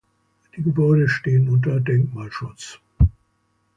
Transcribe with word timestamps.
Die 0.55 0.63
Gebäude 0.63 1.07
stehen 1.07 1.47
unter 1.47 1.79
Denkmalschutz. 1.79 2.79